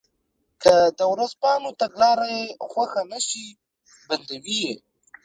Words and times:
که 0.63 0.73
د 0.97 0.99
ورځپاڼو 1.11 1.69
تګلاره 1.81 2.27
یې 2.37 2.45
خوښه 2.69 3.01
نه 3.11 3.19
شي 3.27 3.45
بندوي 4.07 4.57
یې. 4.65 4.75